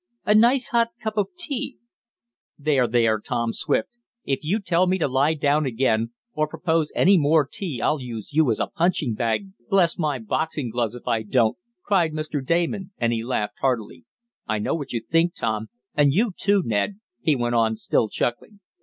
[0.25, 1.77] A nice hot cup of tea"
[2.67, 7.19] "There, there, Tom Swift; If you tell me to lie down again, or propose any
[7.19, 11.21] more tea I'll use you as a punching bag, bless my boxing gloves if I
[11.21, 12.43] don't!" cried Mr.
[12.43, 14.03] Damon and he laughed heartily.
[14.47, 18.59] "I know what you think, Tom, and you, too, Ned," he went on, still chuckling.